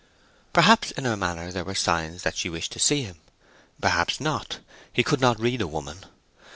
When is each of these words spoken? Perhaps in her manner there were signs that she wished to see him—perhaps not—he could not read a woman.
Perhaps 0.51 0.89
in 0.89 1.05
her 1.05 1.15
manner 1.15 1.51
there 1.51 1.63
were 1.63 1.75
signs 1.75 2.23
that 2.23 2.35
she 2.35 2.49
wished 2.49 2.71
to 2.71 2.79
see 2.79 3.03
him—perhaps 3.03 4.19
not—he 4.19 5.03
could 5.03 5.21
not 5.21 5.39
read 5.39 5.61
a 5.61 5.67
woman. 5.67 6.03